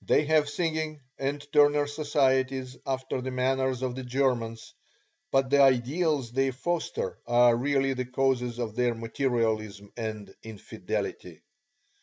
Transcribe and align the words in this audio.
They 0.00 0.24
have 0.24 0.48
singing 0.48 1.02
and 1.18 1.46
Turner 1.52 1.86
societies 1.86 2.78
after 2.86 3.20
the 3.20 3.30
manner 3.30 3.68
of 3.68 3.94
the 3.94 4.04
Germans, 4.04 4.72
but 5.30 5.50
the 5.50 5.60
ideals 5.60 6.32
they 6.32 6.50
foster 6.52 7.18
are 7.26 7.54
really 7.54 7.92
the 7.92 8.06
causes 8.06 8.58
of 8.58 8.74
their 8.74 8.94
materialism 8.94 9.92
and 9.94 10.34
infidelity. 10.42 11.42